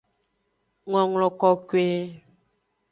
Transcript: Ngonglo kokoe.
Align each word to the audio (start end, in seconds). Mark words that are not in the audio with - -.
Ngonglo 0.89 1.27
kokoe. 1.39 1.93